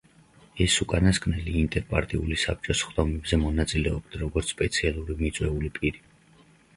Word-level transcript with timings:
ეს 0.63 0.75
უკანასკნელი, 0.83 1.51
ინტერპარტიული 1.59 2.37
საბჭოს 2.43 2.81
სხდომებზე 2.85 3.39
მონაწილეობდა, 3.41 4.21
როგორც 4.23 4.55
სპეციალურად 4.55 5.21
მიწვეული 5.27 5.71
პირი. 5.77 6.03